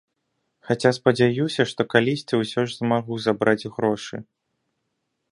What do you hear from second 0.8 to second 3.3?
спадзяюся, што калісьці ўсё ж змагу